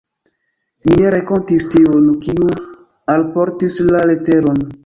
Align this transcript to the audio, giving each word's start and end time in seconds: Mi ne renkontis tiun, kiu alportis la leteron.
Mi 0.85 0.95
ne 1.01 1.11
renkontis 1.15 1.67
tiun, 1.75 2.09
kiu 2.25 2.49
alportis 3.17 3.81
la 3.93 4.05
leteron. 4.15 4.69